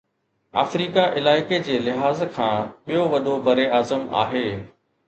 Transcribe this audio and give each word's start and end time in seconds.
Africa 0.61 1.03
علائقي 1.19 1.59
جي 1.67 1.77
لحاظ 1.89 2.25
کان 2.39 2.67
ٻيو 2.89 3.07
وڏو 3.13 3.39
براعظم 3.51 4.13
آهي 4.25 4.47